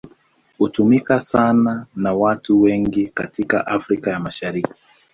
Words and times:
Hutumika 0.57 1.19
sana 1.19 1.85
na 1.95 2.13
watu 2.13 2.61
wengi 2.61 3.07
katika 3.07 3.67
Afrika 3.67 4.11
ya 4.11 4.19
Mashariki. 4.19 4.73